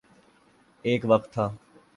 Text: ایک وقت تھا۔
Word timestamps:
ایک 0.85 1.01
وقت 1.05 1.33
تھا۔ 1.33 1.49